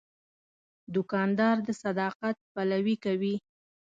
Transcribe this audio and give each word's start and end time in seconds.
دوکاندار 0.93 1.55
د 1.67 1.69
صداقت 1.83 2.35
پلوي 2.53 2.95
کوي. 3.05 3.35